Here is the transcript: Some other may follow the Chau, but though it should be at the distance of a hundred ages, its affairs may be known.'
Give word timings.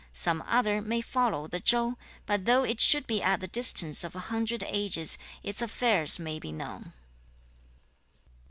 Some 0.13 0.41
other 0.47 0.81
may 0.81 0.99
follow 0.99 1.45
the 1.45 1.59
Chau, 1.61 1.95
but 2.25 2.45
though 2.45 2.63
it 2.63 2.81
should 2.81 3.05
be 3.05 3.21
at 3.21 3.39
the 3.39 3.47
distance 3.47 4.03
of 4.03 4.15
a 4.15 4.19
hundred 4.33 4.63
ages, 4.65 5.19
its 5.43 5.61
affairs 5.61 6.17
may 6.17 6.39
be 6.39 6.51
known.' 6.51 6.91